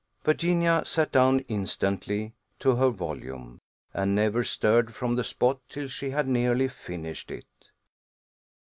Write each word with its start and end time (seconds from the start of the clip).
Virginia 0.23 0.81
sat 0.83 1.11
down 1.11 1.41
instantly 1.41 2.33
to 2.57 2.75
her 2.75 2.89
volume, 2.89 3.61
and 3.93 4.15
never 4.15 4.43
stirred 4.43 4.95
from 4.95 5.15
the 5.15 5.23
spot 5.23 5.59
till 5.69 5.87
she 5.87 6.09
had 6.09 6.27
nearly 6.27 6.67
finished 6.67 7.29
it. 7.29 7.45